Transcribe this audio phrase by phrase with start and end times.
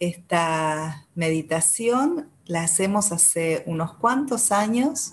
[0.00, 5.12] esta meditación la hacemos hace unos cuantos años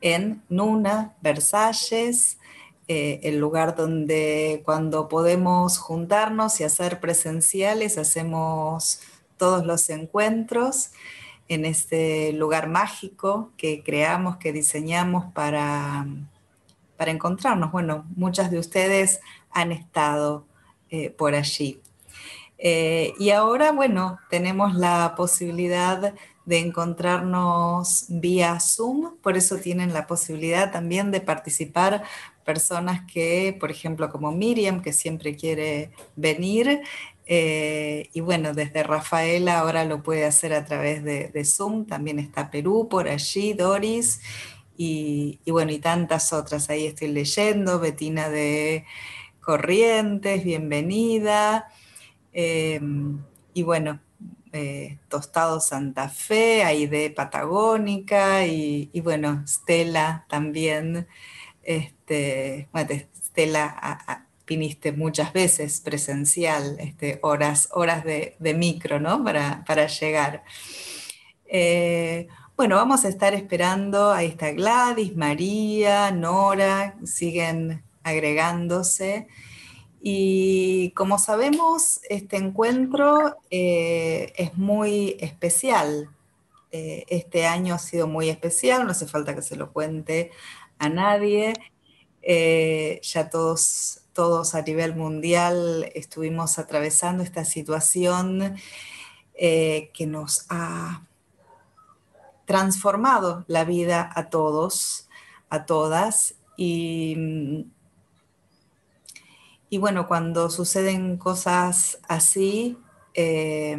[0.00, 2.38] en Nuna, Versalles,
[2.86, 9.00] eh, el lugar donde cuando podemos juntarnos y hacer presenciales, hacemos
[9.38, 10.90] todos los encuentros
[11.48, 16.06] en este lugar mágico que creamos, que diseñamos para,
[16.96, 17.72] para encontrarnos.
[17.72, 19.20] Bueno, muchas de ustedes
[19.50, 20.46] han estado
[20.90, 21.80] eh, por allí.
[22.66, 26.14] Eh, y ahora, bueno, tenemos la posibilidad
[26.46, 32.04] de encontrarnos vía Zoom, por eso tienen la posibilidad también de participar
[32.42, 36.80] personas que, por ejemplo, como Miriam, que siempre quiere venir,
[37.26, 42.50] eh, y bueno, desde Rafaela ahora lo puede hacer a través de, Zoom, también está
[42.50, 44.22] Perú por allí, Doris,
[44.74, 48.86] y, bueno, y tantas otras, ahí estoy leyendo, Betina de
[49.42, 51.68] Corrientes, bienvenida,
[52.34, 53.22] em,
[53.54, 54.00] y bueno,
[54.52, 61.08] eh, Tostado Santa Fe, Aide Patagónica y, bueno, Stella también.
[61.62, 62.68] Este,
[63.16, 69.24] Stella, viniste muchas veces presencial, este, horas, horas de, micro, ¿no?
[69.24, 70.44] Para, llegar.
[71.46, 79.26] Eh, bueno, vamos a estar esperando, ahí está Gladys, María, Nora, siguen agregándose.
[80.06, 86.10] Y como sabemos, este encuentro eh, es muy especial.
[86.72, 90.30] Eh, este año ha sido muy especial, no hace falta que se lo cuente
[90.78, 91.54] a nadie.
[92.20, 98.56] Eh, ya todos, todos a nivel mundial estuvimos atravesando esta situación
[99.34, 101.06] que nos ha
[102.44, 105.08] transformado la vida a todos,
[105.48, 106.34] a todas.
[106.58, 107.66] Y
[109.74, 112.78] y bueno, cuando suceden cosas así,
[113.12, 113.76] eh,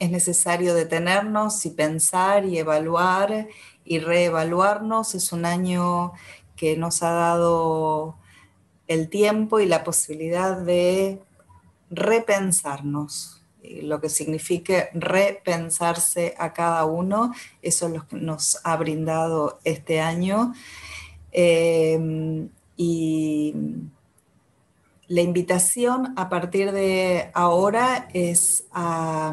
[0.00, 3.46] es necesario detenernos y pensar y evaluar
[3.84, 5.14] y reevaluarnos.
[5.14, 6.14] Es un año
[6.56, 8.16] que nos ha dado
[8.88, 11.22] el tiempo y la posibilidad de
[11.88, 17.32] repensarnos, lo que signifique repensarse a cada uno.
[17.62, 20.54] Eso es lo que nos ha brindado este año.
[21.30, 23.54] Eh, y
[25.08, 29.32] la invitación a partir de ahora es a,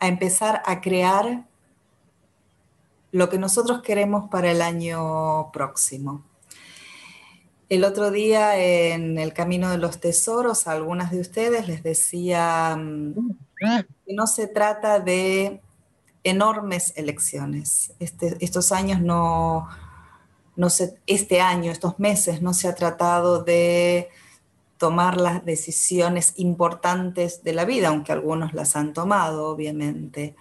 [0.00, 1.46] empezar a crear
[3.10, 6.22] lo que nosotros queremos para el año próximo.
[7.70, 12.76] El otro día en el Camino de los Tesoros a algunas de ustedes les decía
[12.76, 13.14] mm,
[14.06, 15.62] que no se trata de
[16.24, 17.94] enormes elecciones.
[17.98, 19.68] Este, estos años no,
[20.56, 20.68] no
[21.06, 24.08] este año, estos meses, no se ha tratado de
[24.78, 30.36] tomar las decisiones importantes de la vida, aunque algunos las han tomado, obviamente.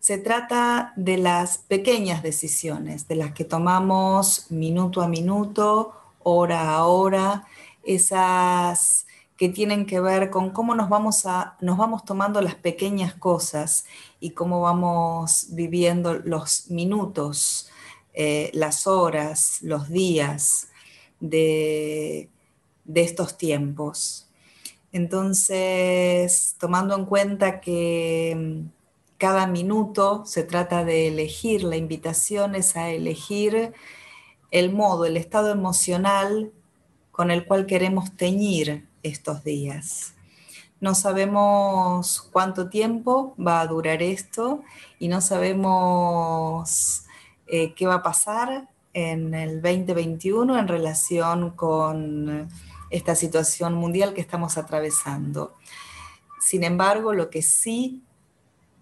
[0.00, 6.84] Se trata de las pequeñas decisiones, de las que tomamos minuto a minuto, hora a
[6.86, 7.46] hora,
[7.82, 9.06] esas
[9.36, 13.86] que tienen que ver con cómo nos vamos, a, nos vamos tomando las pequeñas cosas
[14.20, 17.70] y cómo vamos viviendo los minutos
[18.14, 20.68] eh, las horas, los días
[21.20, 22.28] de,
[22.94, 24.28] estos tiempos.
[24.92, 28.68] Entonces, tomando en cuenta que mm,
[29.18, 33.72] cada minuto se trata de elegir, la invitación es a elegir
[34.52, 36.52] el modo, el estado emocional
[37.10, 40.14] con el cual queremos teñir estos días.
[40.80, 44.62] No sabemos cuánto tiempo va a durar esto
[44.98, 47.04] y no sabemos
[47.46, 52.48] eh, qué va a pasar en el 2021 en relación con
[52.90, 55.56] esta situación mundial que estamos atravesando.
[56.40, 58.02] Sin embargo, lo que sí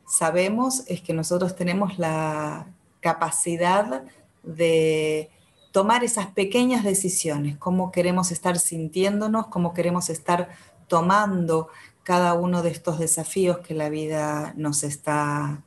[0.07, 2.67] sabemos es que nosotros tenemos la
[3.01, 4.05] capacidad
[4.43, 5.31] de
[5.73, 10.51] tomar esas pequeñas decisiones, cómo queremos estar sintiéndonos, cómo queremos estar
[10.87, 11.69] tomando
[12.03, 15.63] cada uno de estos desafíos que la vida nos está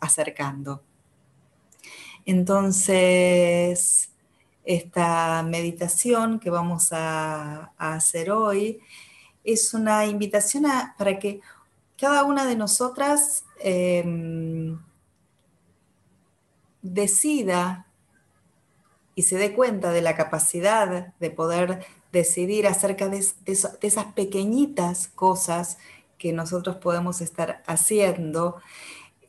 [0.00, 0.82] acercando.
[2.24, 4.10] Entonces,
[4.64, 8.80] esta meditación que vamos a, hacer hoy
[9.44, 10.64] es una invitación
[10.96, 11.40] para que
[11.98, 14.78] cada una de nosotras em,
[16.80, 17.86] decida
[19.14, 25.78] y se dé cuenta de la capacidad de poder decidir acerca de, esas pequeñitas cosas
[26.18, 28.56] que nosotros podemos estar haciendo.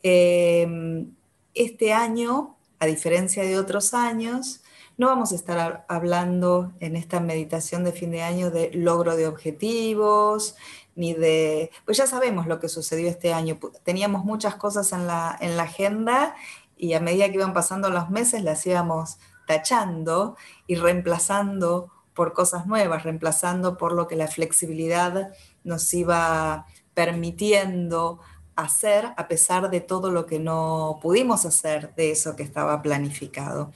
[0.02, 1.12] Em,
[1.54, 4.60] este año a diferencia de otros años,
[4.98, 9.26] no vamos a estar hablando en esta meditación de fin de año de logro de
[9.26, 10.54] objetivos,
[10.94, 11.70] ni de...
[11.86, 13.58] Pues ya sabemos lo que sucedió este año.
[13.82, 16.36] Teníamos muchas cosas en la, en la agenda
[16.76, 20.36] y a medida que iban pasando los meses las íbamos tachando
[20.66, 25.32] y reemplazando por cosas nuevas, reemplazando por lo que la flexibilidad
[25.64, 28.20] nos iba permitiendo
[28.56, 33.72] hacer a pesar de todo lo que no pudimos hacer de eso que estaba planificado.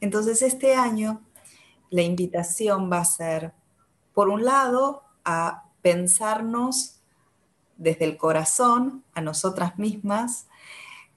[0.00, 1.22] Entonces este año
[1.90, 3.52] la invitación va a ser,
[4.12, 7.00] por un lado, a pensarnos
[7.76, 10.46] desde el corazón a nosotras mismas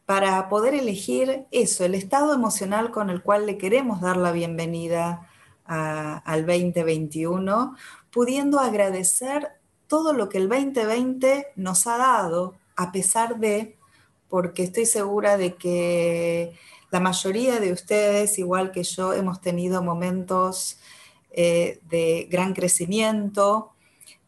[0.05, 5.27] para poder elegir eso, el estado emocional con el cual le queremos dar la bienvenida
[5.65, 7.75] al 2021,
[8.09, 13.75] pudiendo agradecer todo lo que el 2020 nos ha dado, a pesar de,
[14.29, 16.53] porque estoy segura de que
[16.91, 20.79] la mayoría de ustedes, igual que yo, hemos tenido momentos
[21.31, 23.73] eh, de gran crecimiento,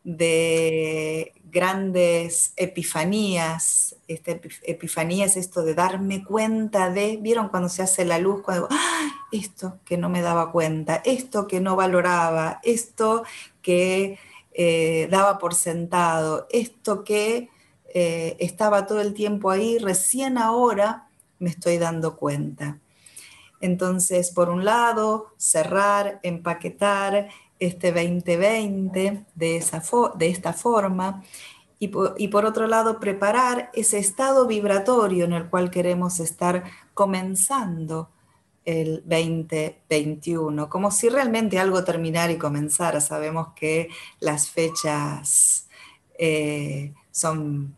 [0.03, 3.95] de grandes epifanías.
[4.09, 4.31] Esta
[4.63, 8.41] epifanía es esto de darme cuenta de, ¿vieron cuando se hace la luz?
[8.41, 9.11] Cuando ¡Ah!
[9.31, 13.23] esto que no me daba cuenta, esto que no valoraba, esto
[13.61, 14.19] que
[14.51, 17.49] eh, daba por sentado, esto que
[17.93, 21.09] eh, estaba todo el tiempo ahí, recién ahora
[21.39, 22.79] me estoy dando cuenta.
[23.59, 27.29] Entonces, por un lado, cerrar, empaquetar
[27.59, 29.83] este 2020 de, esa
[30.15, 31.23] de esta forma
[31.83, 31.87] y
[32.27, 38.11] por, otro lado, preparar ese estado vibratorio en el cual queremos estar comenzando
[38.65, 43.01] el 2021, como si realmente algo terminara y comenzara.
[43.01, 43.89] Sabemos que
[44.19, 45.67] las fechas
[46.19, 47.75] eh, son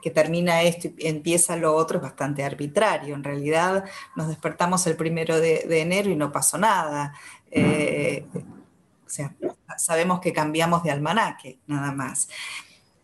[0.00, 3.14] que termina esto y empieza lo otro es bastante arbitrario.
[3.14, 3.84] En realidad
[4.16, 7.14] nos despertamos el primero de, enero y no pasó nada.
[7.50, 9.34] Eh, o sea,
[9.76, 12.28] sabemos que cambiamos de almanaque, nada más.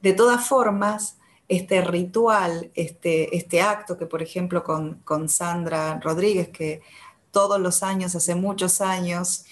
[0.03, 1.19] De todas formas,
[1.49, 6.83] este ritual, este, este acto que por ejemplo con, con Sandra Rodríguez, que
[7.31, 9.45] todos los años, hace muchos años,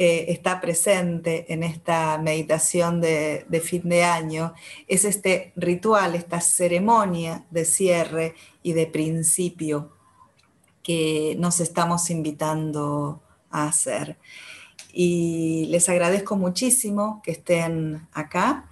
[0.00, 4.54] eh, está presente en esta meditación de, fin de año
[4.86, 9.90] es este ritual, esta ceremonia de cierre y de principio
[10.84, 14.16] que nos estamos invitando a hacer.
[14.92, 18.70] Y les agradezco muchísimo que estén acá.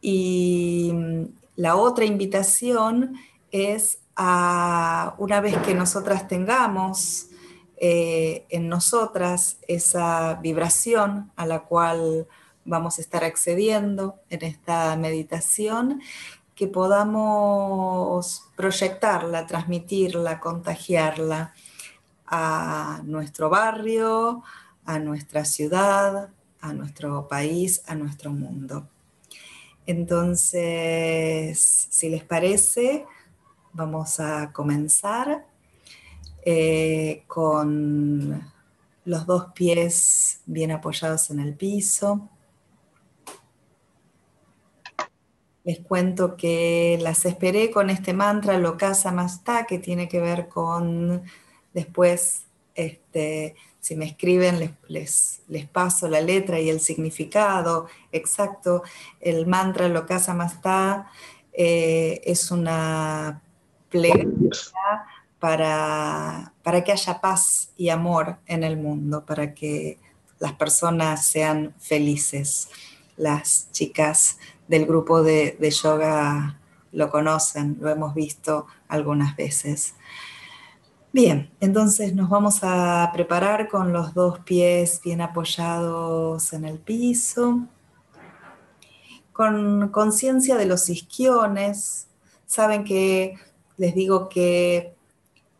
[0.00, 1.24] Y mm,
[1.54, 3.14] la otra invitación
[3.52, 7.28] es a una vez que nosotras tengamos
[7.84, 12.28] eh, en nosotras esa vibración a la cual
[12.64, 16.00] vamos a estar accediendo en esta meditación,
[16.54, 21.54] que podamos proyectarla, transmitirla, contagiarla
[22.24, 24.44] a nuestro barrio,
[24.84, 26.28] a nuestra ciudad,
[26.60, 28.86] a nuestro país, a nuestro mundo.
[29.86, 31.58] Entonces,
[31.90, 33.06] si les parece,
[33.72, 35.50] vamos a comenzar
[36.44, 38.52] eh, con
[39.04, 42.28] los dos pies bien apoyados en el piso.
[45.64, 51.22] Les cuento que las esperé con este mantra Lokasa Masta, que tiene que ver con,
[51.72, 58.82] después, este, si me escriben, les, les, paso la letra y el significado exacto.
[59.20, 61.08] El mantra Lokasa Masta
[61.52, 63.40] eh, es una
[63.88, 64.26] plegaria
[65.42, 66.52] para,
[66.84, 69.98] que haya paz y amor en el mundo, para que
[70.38, 72.68] las personas sean felices.
[73.16, 76.60] Las chicas del grupo de, yoga
[76.92, 79.96] lo conocen, lo hemos visto algunas veces.
[81.12, 87.66] Bien, entonces nos vamos a preparar con los dos pies bien apoyados en el piso,
[89.32, 92.06] con conciencia de los isquiones.
[92.46, 93.34] Saben que
[93.76, 94.94] les digo que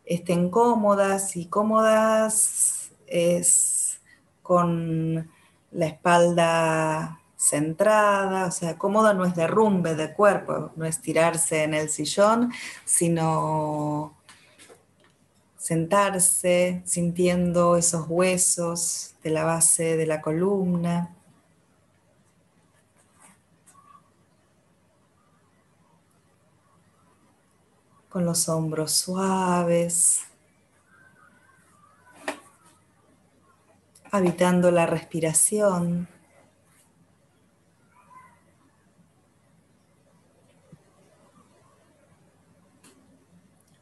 [0.05, 4.01] estén cómodas y cómodas es
[4.41, 5.29] con
[5.71, 11.73] la espalda centrada, o sea, cómoda no es derrumbe de cuerpo, no es tirarse en
[11.73, 12.51] el sillón,
[12.85, 14.15] sino
[15.57, 21.15] sentarse sintiendo esos huesos de la base de la columna.
[28.13, 30.21] Con los hombros suaves,
[34.11, 36.07] habitando la respiración.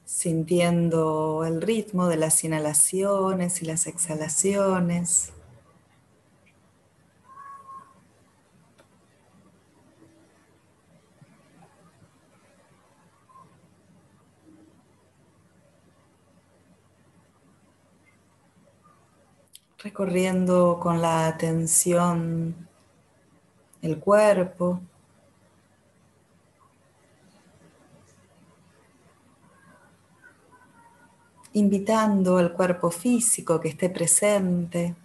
[0.05, 5.33] sintiendo el ritmo de las inhalaciones y las exhalaciones.
[19.83, 22.67] Recorriendo con la atención
[23.81, 24.81] el cuerpo.
[31.53, 34.95] invitando al cuerpo físico que esté presente.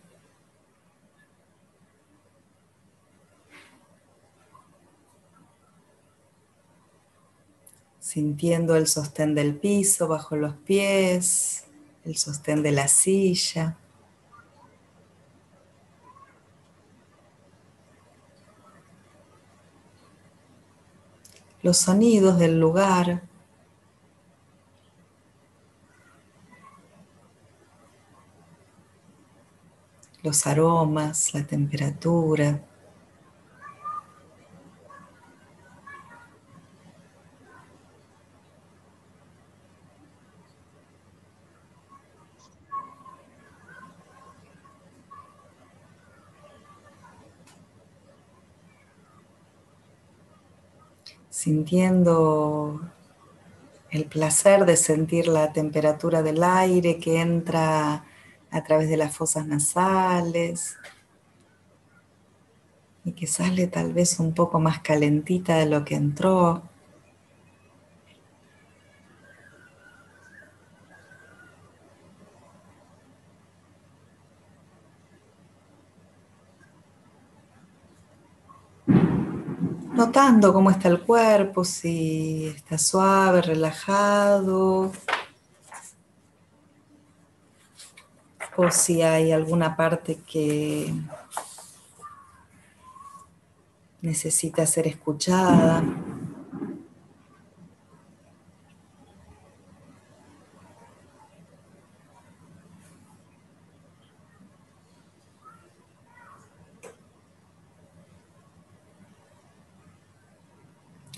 [7.99, 11.65] sintiendo el sostén del piso bajo los pies,
[12.05, 13.77] el sostén de la silla.
[21.67, 23.23] Los sonidos del lugar.
[30.23, 32.61] Los aromas, la temperatura.
[51.37, 52.81] Sintiendo
[53.91, 58.07] el placer de sentir la temperatura del aire que entra
[58.51, 60.79] a través de las fosas nasales
[63.05, 66.63] y que sale tal vez un poco más calentita de lo que entró.
[80.07, 84.93] Notando cómo está el cuerpo, si está suave, relajado,
[88.57, 90.95] o si hay alguna parte que
[94.01, 95.83] necesita ser escuchada.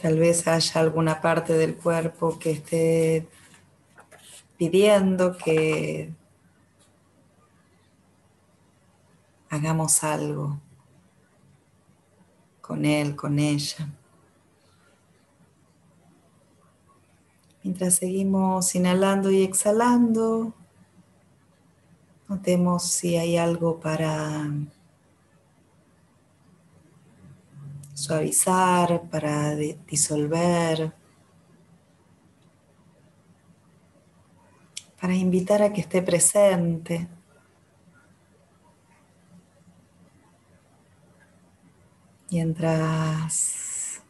[0.01, 3.29] Tal vez haya alguna parte del cuerpo que esté
[4.57, 6.15] pidiendo que
[9.51, 10.61] hagamos algo
[12.61, 13.89] con él, con ella.
[17.65, 20.55] Mientras seguimos inhalando y exhalando,
[22.29, 24.49] notemos si hay algo para
[27.99, 30.93] suavizar, para disolver,
[35.01, 37.09] para invitar a que esté presente.
[42.31, 44.01] Mientras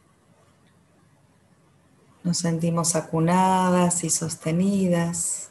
[2.23, 5.49] nos sentimos acunadas y sostenidas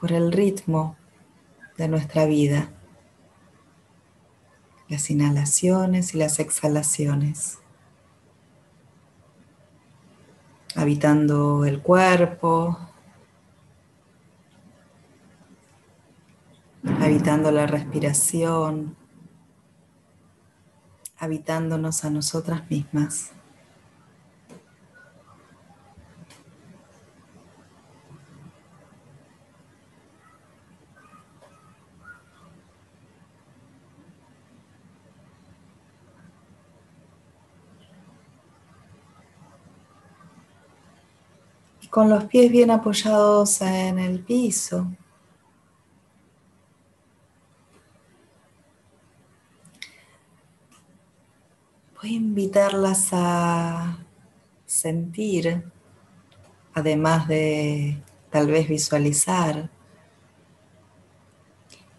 [0.00, 0.96] por el ritmo
[1.76, 2.72] de nuestra vida
[4.88, 7.58] las inhalaciones y las exhalaciones,
[10.74, 12.78] habitando el cuerpo,
[17.00, 18.96] habitando la respiración,
[21.18, 23.32] habitándonos a nosotras mismas.
[41.96, 44.86] Con los pies bien apoyados en el piso.
[51.94, 53.96] Voy a invitarlas a
[54.66, 55.64] sentir,
[56.74, 59.70] además de tal vez visualizar,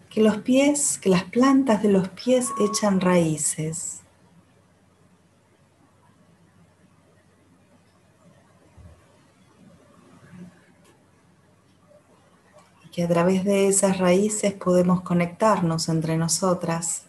[0.08, 4.04] que los pies, que las plantas de los pies echan raíces.
[12.98, 17.04] Que a través de esas raíces podemos conectarnos entre nosotras.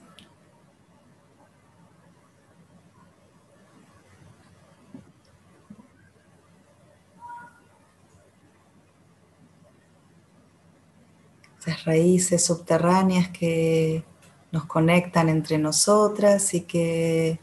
[11.58, 14.04] Esas raíces subterráneas que
[14.52, 17.40] nos conectan entre nosotras y que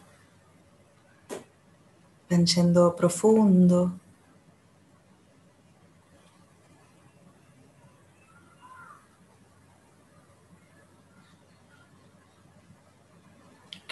[2.30, 4.05] van yendo profundo.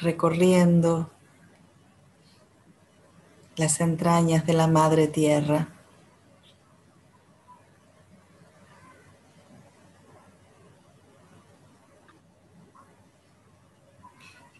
[0.04, 1.10] recorriendo
[3.56, 5.68] las entrañas de la Madre Tierra.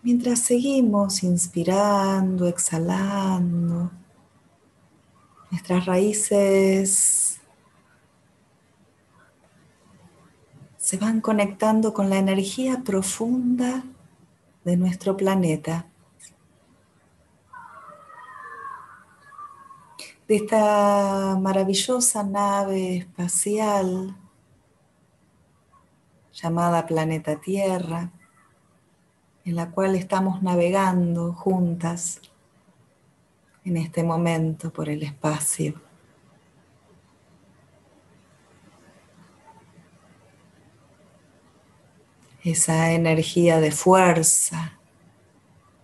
[0.03, 3.91] Mientras seguimos inspirando, exhalando,
[5.51, 7.41] nuestras raíces
[10.77, 13.85] se van conectando con la energía profunda
[14.65, 15.87] de nuestro planeta.
[20.27, 24.17] De esta maravillosa nave espacial
[26.33, 28.11] llamada Planeta Tierra
[29.45, 32.21] en la cual estamos navegando juntas
[33.65, 35.84] en este momento por el espacio.
[42.45, 44.79] Esa energía de fuerza,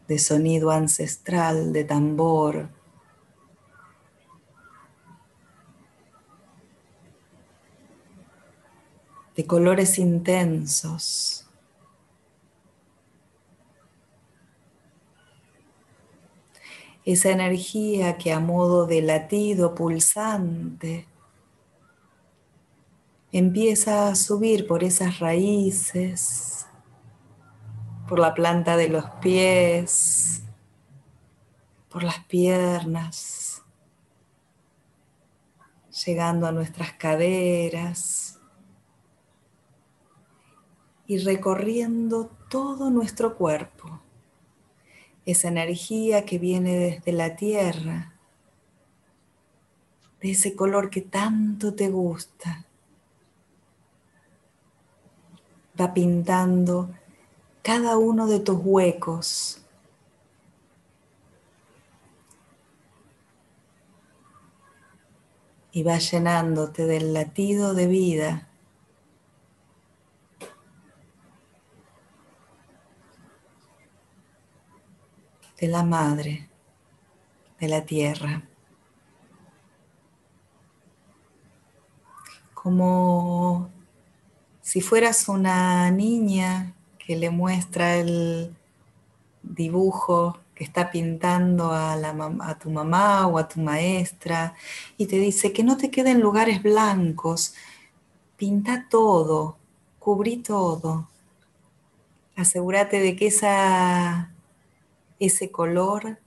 [0.07, 2.69] de sonido ancestral, de tambor,
[9.35, 11.47] de colores intensos.
[17.05, 21.07] esa energía que a modo de latido pulsante
[23.33, 26.67] empieza a subir por esas raíces,
[28.09, 30.43] por la planta de los pies,
[31.89, 33.63] por las piernas,
[36.05, 38.41] llegando a nuestras caderas
[41.07, 44.01] y recorriendo todo nuestro cuerpo
[45.25, 48.15] esa energía que viene desde la tierra,
[50.21, 52.67] de ese color que tanto te gusta.
[55.81, 56.91] Va pintando
[57.63, 59.63] cada uno de tus huecos.
[65.73, 68.50] Y va llenándote del latido de vida
[75.61, 76.49] de la madre,
[77.61, 78.43] de la tierra.
[82.54, 83.71] Como
[84.71, 88.54] si fueras una niña que le muestra el
[89.43, 94.54] dibujo que está pintando a, tu mamá o a tu maestra
[94.97, 97.52] y te dice que no te queden lugares blancos,
[98.37, 99.56] pinta todo,
[99.99, 101.09] cubrí todo.
[102.37, 104.30] Asegúrate de que esa
[105.19, 106.21] ese color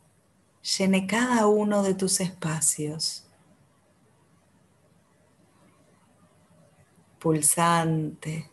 [0.77, 3.23] llene cada uno de tus espacios.
[7.23, 8.51] Pulsante,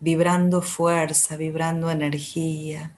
[0.00, 2.96] vibrando fuerza, vibrando energía,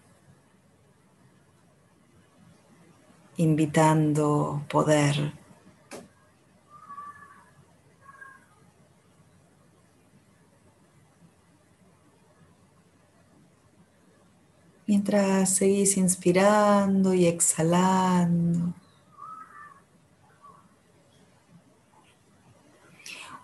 [3.36, 5.34] invitando poder.
[14.86, 18.74] mientras seguís inspirando y exhalando.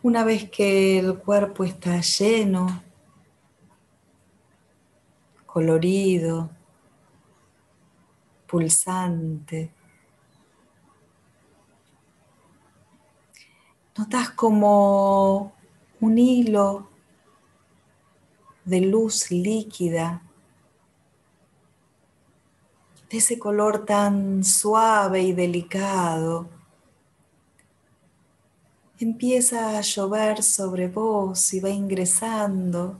[0.09, 2.83] Una vez que el cuerpo está lleno,
[5.44, 6.49] colorido,
[8.47, 9.71] pulsante,
[13.99, 15.53] notas como
[16.01, 16.88] un hilo
[18.64, 20.23] de luz líquida
[23.11, 26.58] de ese color tan suave y delicado,
[29.00, 32.98] empieza a llover sobre vos y va ingresando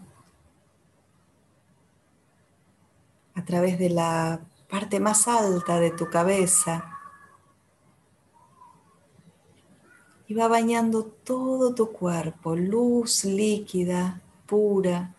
[3.35, 6.99] a través de la parte más alta de tu cabeza
[10.29, 15.15] y va bañando todo tu cuerpo, luz líquida, pura,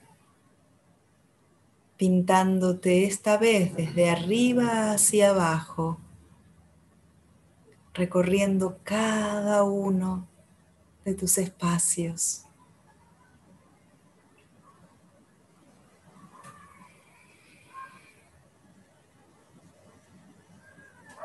[1.97, 5.97] pintándote esta vez desde arriba hacia abajo,
[7.93, 10.29] recorriendo cada uno
[11.09, 12.45] de tus espacios.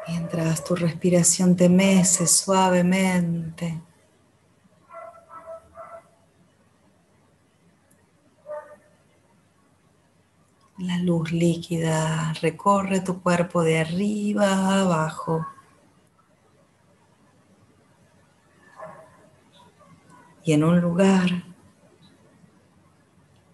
[0.09, 3.81] Mientras tu respiración te mece suavemente.
[10.79, 15.47] La luz líquida recorre tu cuerpo de arriba a abajo.
[20.45, 21.45] Y en un lugar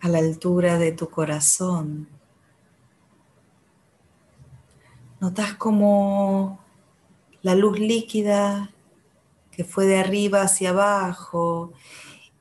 [0.01, 2.09] a la altura de tu corazón,
[5.21, 6.59] notas como
[7.43, 8.71] la luz líquida
[9.53, 11.73] que fue de arriba hacia abajo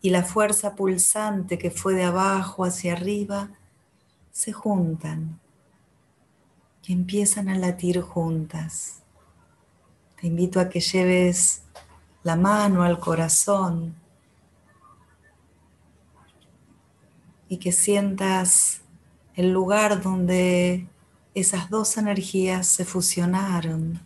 [0.02, 3.52] y la fuerza pulsante que fue de abajo hacia arriba
[4.32, 5.40] se juntan
[6.86, 9.04] y empiezan a latir juntas.
[10.20, 11.62] Te invito a que lleves
[12.24, 13.96] la mano al corazón
[17.50, 18.82] y que sientas
[19.36, 20.88] el lugar donde
[21.34, 24.00] esas dos energías se fusionaron.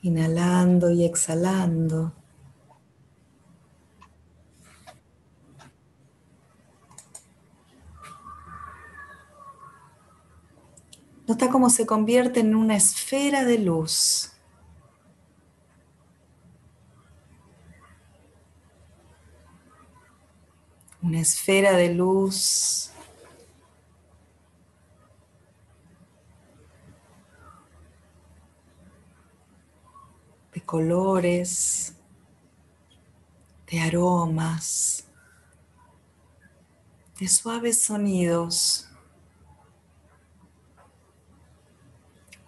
[0.00, 2.12] Inhalando y exhalando.
[11.26, 14.33] Nota cómo se convierte en una esfera de luz.
[21.04, 22.90] Una esfera de luz
[30.52, 31.94] de colores,
[33.70, 35.06] de aromas,
[37.20, 38.88] de suaves sonidos.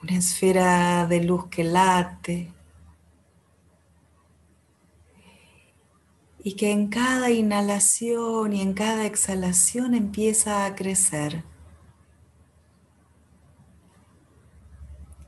[0.02, 2.55] una esfera de luz que late
[6.46, 11.42] y que en cada inhalación y en cada exhalación empieza a crecer.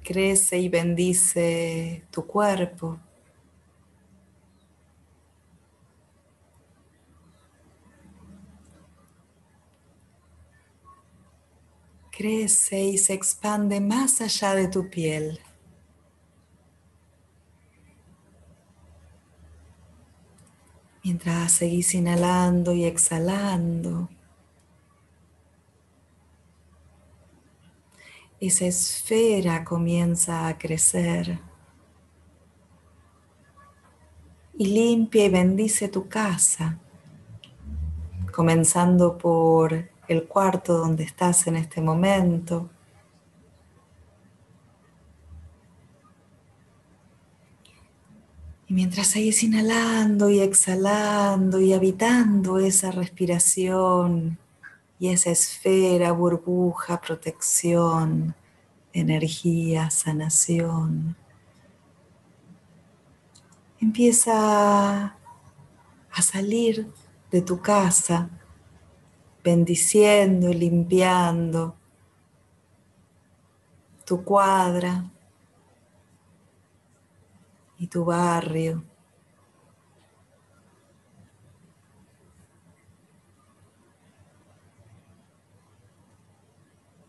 [0.05, 3.01] Crece y bendice tu cuerpo.
[12.17, 15.41] crece y se expande más allá de tu piel.
[21.09, 24.11] Mientras seguís inhalando y exhalando,
[28.39, 31.39] esa esfera comienza a crecer
[34.59, 36.79] y limpia y bendice tu casa,
[38.31, 42.69] comenzando por el cuarto donde estás en este momento.
[48.69, 54.39] Y mientras seguís inhalando y exhalando y habitando esa respiración
[55.01, 58.35] y esa esfera, burbuja, protección,
[58.93, 61.17] energía, sanación,
[63.81, 65.17] empieza
[66.11, 66.93] a salir
[67.31, 68.29] de tu casa
[69.43, 71.75] bendiciendo y limpiando
[74.05, 75.11] tu cuadra
[77.79, 78.85] y tu barrio.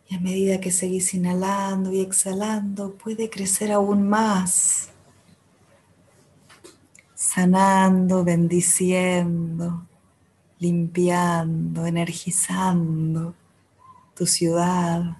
[0.07, 4.89] Y a medida que seguís inhalando y exhalando, puede crecer aún más,
[7.13, 9.85] sanando, bendiciendo
[10.59, 13.33] limpiando, energizando
[14.15, 15.17] tu ciudad.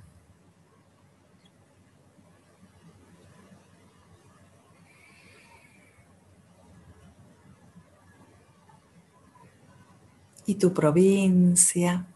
[10.49, 12.07] Y tu provincia.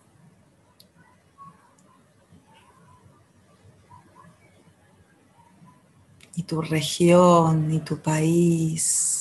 [6.36, 9.20] Y tu región y tu país.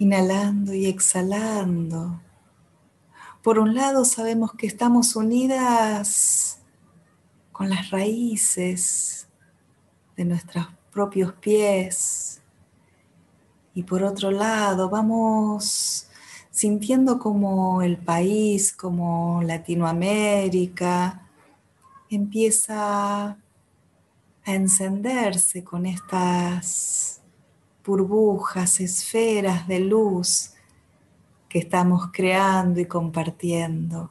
[0.00, 2.20] inhalando y exhalando.
[3.42, 6.60] Por un lado sabemos que estamos unidas
[7.50, 9.28] con las raíces
[10.16, 12.42] de nuestros propios pies.
[13.72, 16.08] Y por otro lado vamos
[16.50, 21.24] sintiendo como el país, como Latinoamérica,
[22.10, 23.36] empieza a
[24.44, 27.20] encenderse con estas
[27.84, 30.54] burbujas, esferas de luz
[31.48, 34.10] que estamos creando y compartiendo.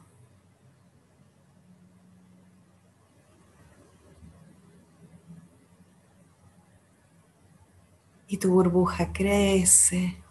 [8.28, 10.22] Y tu burbuja crece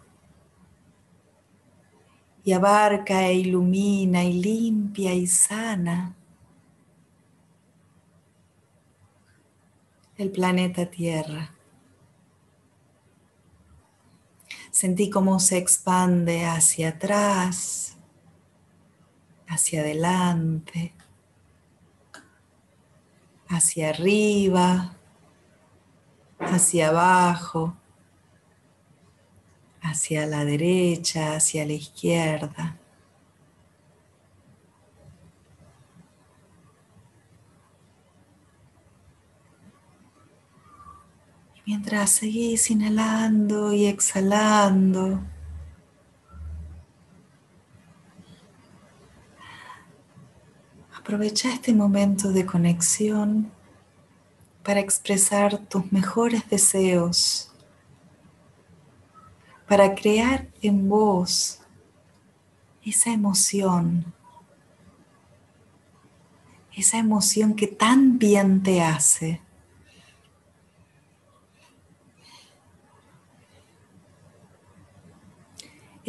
[2.44, 6.14] y abarca e ilumina y limpia y sana
[10.16, 11.54] el planeta Tierra.
[14.70, 17.96] Sentí cómo se expande hacia atrás,
[19.46, 20.92] hacia adelante,
[23.48, 24.96] hacia arriba,
[26.38, 27.76] hacia abajo,
[29.82, 32.78] hacia la derecha, hacia la izquierda.
[41.66, 45.20] Mientras seguís inhalando y exhalando,
[50.96, 53.52] aprovecha este momento de conexión
[54.62, 57.47] para expresar tus mejores deseos,
[59.68, 61.60] para crear en vos
[62.84, 64.12] esa emoción,
[66.74, 69.42] esa emoción que tan bien te hace.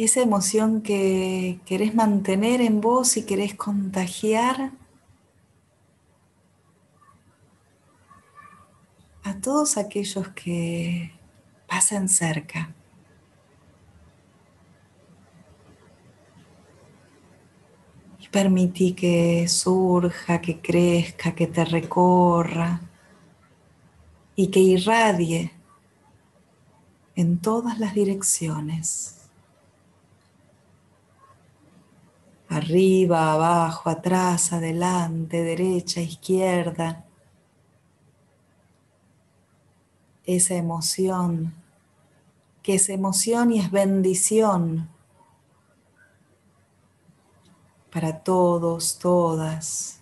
[0.04, 4.72] esa emoción que querés mantener en vos y querés contagiar
[9.22, 11.12] a todos aquellos que
[11.68, 12.74] pasen cerca.
[18.30, 22.80] Permití que surja, que crezca, que te recorra
[24.36, 25.52] y que irradie
[27.16, 29.20] en todas las direcciones.
[32.50, 37.04] arriba, abajo, atrás, adelante, derecha, izquierda.
[40.26, 41.54] Esa emoción,
[42.62, 44.88] que es emoción y es bendición
[47.90, 50.00] para todos, todas.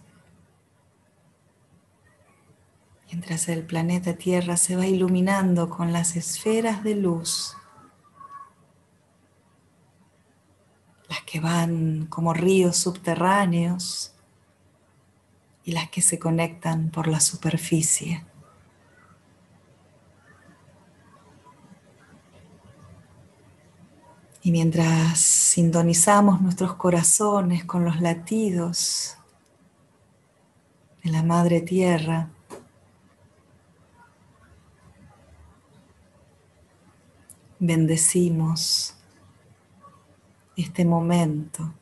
[3.06, 7.56] Mientras el planeta Tierra se va iluminando con las esferas de luz
[11.08, 14.12] las que van como ríos subterráneos
[15.64, 18.24] y las que se conectan por la superficie.
[24.48, 29.18] Y mientras sintonizamos nuestros corazones con los latidos
[31.04, 32.30] de la Madre Tierra,
[37.58, 38.96] bendecimos
[40.56, 41.74] este momento.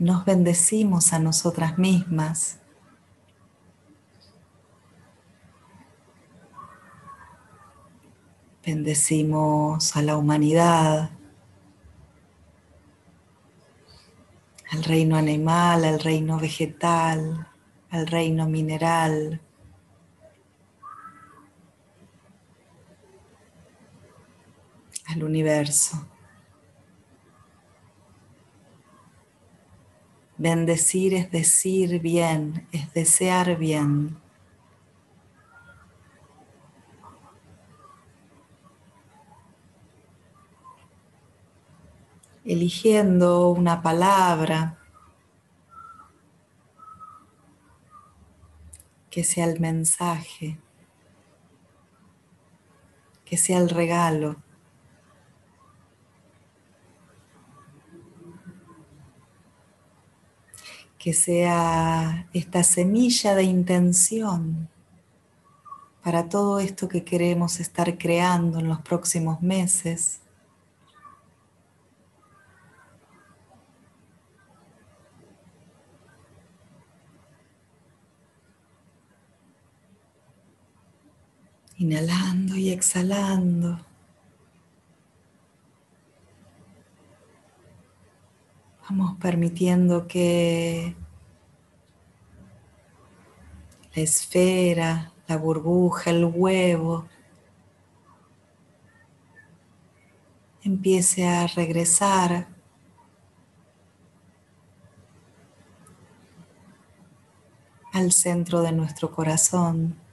[0.00, 2.58] Nos bendecimos a nosotras mismas.
[8.70, 11.08] Bendecimos a la humanidad,
[14.70, 17.48] al reino animal, al reino vegetal,
[17.88, 19.40] al reino mineral.
[25.06, 26.06] al universo.
[30.36, 34.27] Bendecir es decir bien, es desear bien.
[42.48, 44.78] Eligiendo una palabra
[49.10, 50.58] que sea el mensaje,
[53.26, 54.36] que sea el regalo.
[60.98, 64.68] que sea esta semilla de intención
[66.02, 70.20] para todo esto que queremos estar creando en los próximos meses.
[81.88, 83.78] Inhalando y exhalando.
[88.82, 90.94] Vamos permitiendo que
[93.94, 97.08] la esfera, la burbuja, el huevo
[100.62, 102.48] empiece a regresar
[107.94, 110.07] al centro de nuestro corazón.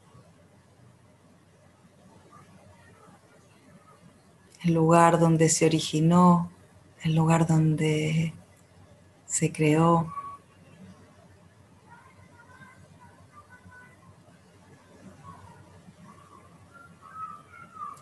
[4.66, 6.50] El lugar donde se originó,
[7.04, 8.34] el lugar donde
[9.28, 10.12] se creó.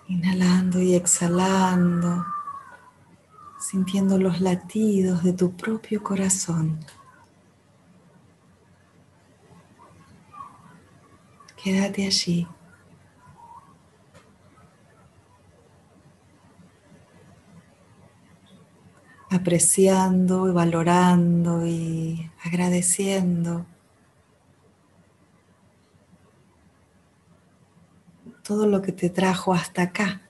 [0.07, 2.25] Inhalando y exhalando,
[3.59, 6.79] sintiendo los latidos de tu propio corazón.
[11.61, 12.47] Quédate allí.
[19.33, 23.65] Apreciando y valorando y agradeciendo
[28.43, 30.21] todo lo que te trajo hasta acá,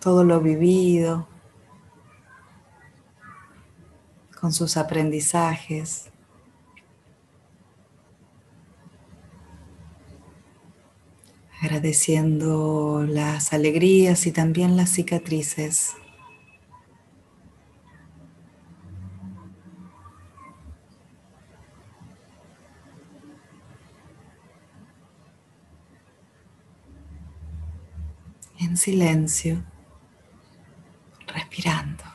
[0.00, 1.26] todo lo vivido,
[4.38, 6.10] con sus aprendizajes.
[11.66, 15.96] Agradeciendo las alegrías y también las cicatrices.
[28.60, 29.64] En silencio,
[31.26, 32.05] respirando.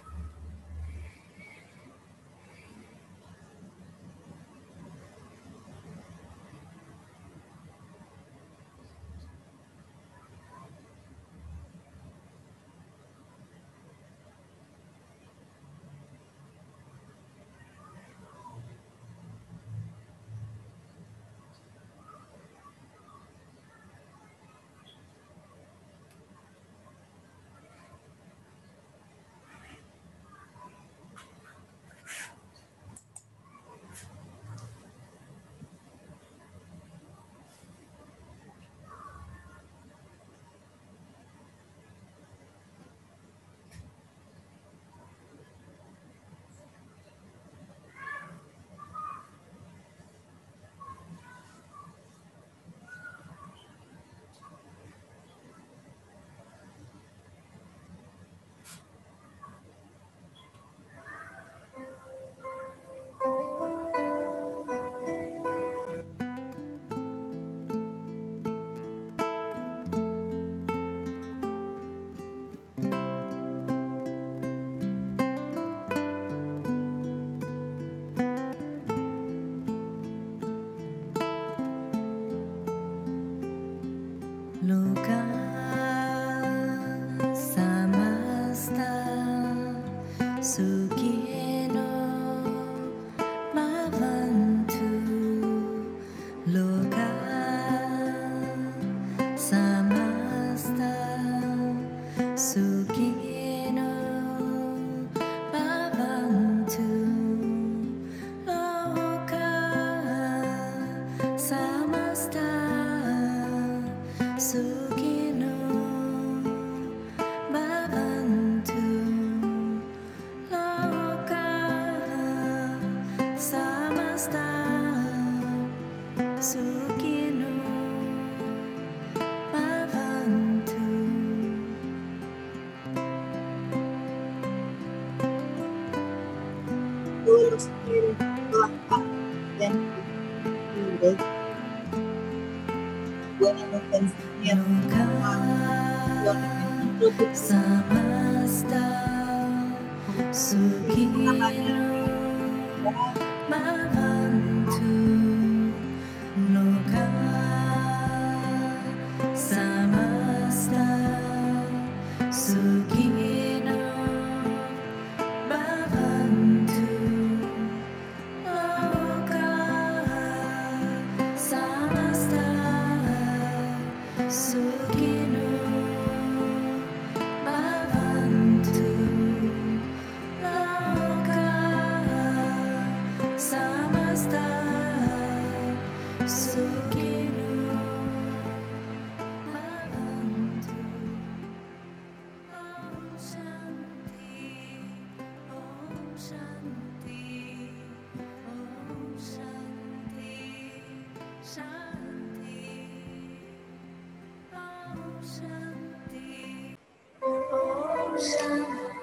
[84.61, 85.10] 路。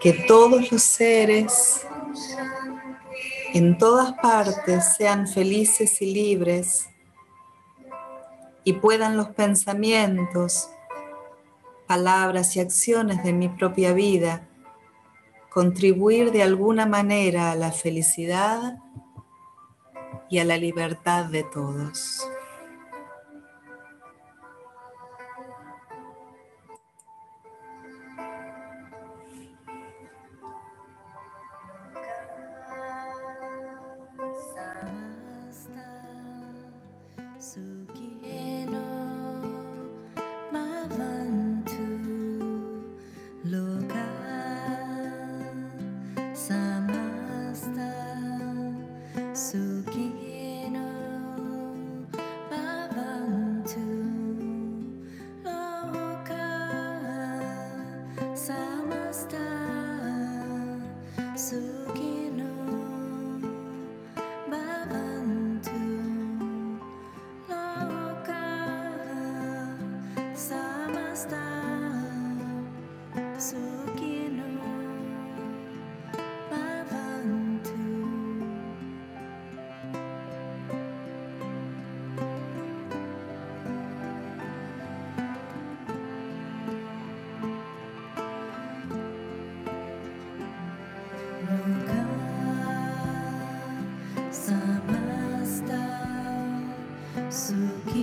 [0.09, 1.87] Que todos los seres
[3.53, 6.89] en todas partes sean felices y libres
[8.65, 10.71] y puedan los pensamientos,
[11.87, 14.49] palabras y acciones de mi propia vida
[15.51, 18.79] contribuir de alguna manera a la felicidad
[20.31, 22.27] y a la libertad de todos.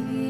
[0.02, 0.25] here.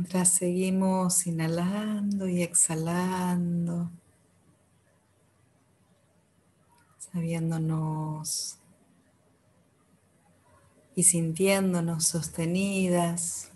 [0.00, 3.90] Mientras seguimos inhalando y exhalando,
[6.96, 8.58] sabiéndonos
[10.96, 13.50] y sintiéndonos sostenidas,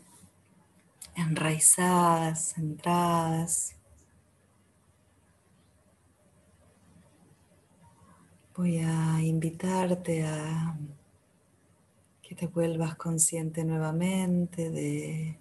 [1.14, 3.76] enraizadas, centradas.
[8.54, 10.76] Voy a invitarte a
[12.20, 15.38] que te vuelvas consciente nuevamente de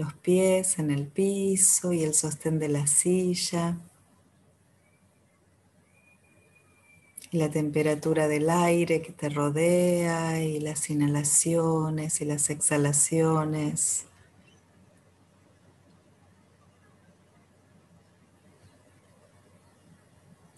[0.00, 3.76] los pies en el piso y el sostén de la silla.
[7.30, 14.06] Y la temperatura del aire que te rodea y las inhalaciones y las exhalaciones.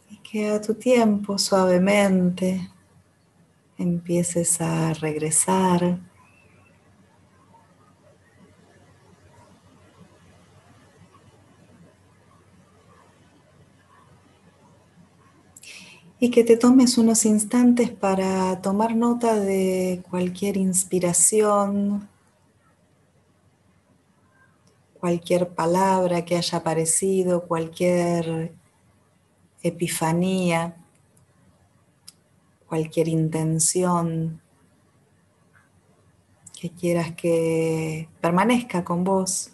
[0.08, 2.70] Y que a tu tiempo suavemente
[3.76, 6.11] empieces a regresar
[16.22, 22.08] y que te tomes unos instantes para tomar nota de cualquier inspiración,
[25.00, 28.54] cualquier palabra que haya aparecido, cualquier
[29.64, 30.76] epifanía,
[32.68, 34.40] cualquier intención
[36.56, 39.50] que quieras que permanezca con vos.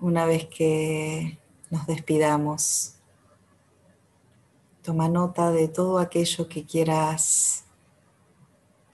[0.00, 1.38] Una vez que
[1.70, 2.94] nos despidamos.
[4.82, 7.64] Toma nota de todo aquello que quieras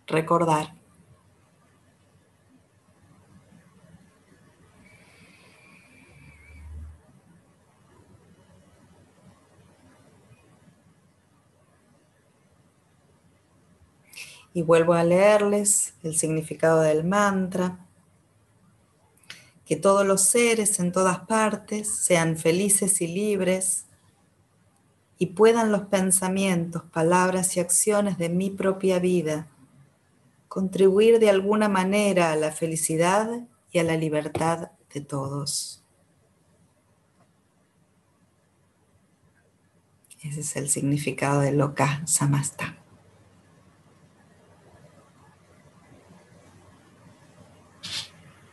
[0.06, 0.74] recordar.
[14.52, 17.83] Y vuelvo a leerles el significado del mantra
[19.64, 23.86] que todos los seres en todas partes sean felices y libres
[25.16, 29.48] y puedan los pensamientos, palabras y acciones de mi propia vida
[30.54, 33.28] contribuir de alguna manera a la felicidad
[33.72, 35.82] y a la libertad de todos.
[40.22, 42.83] Ese es el significado de Loka Samasta.